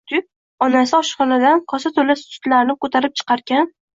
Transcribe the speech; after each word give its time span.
Onasi 0.67 0.95
oshxonadan 0.99 1.61
kosa 1.73 1.91
to`la 1.99 2.17
sutlarni 2.23 2.77
ko`tarib 2.87 3.21
chiqarkan; 3.21 3.73